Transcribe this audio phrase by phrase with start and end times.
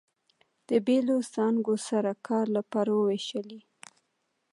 [0.69, 3.61] د بېلو څانګو سره کار لپاره ووېشلې.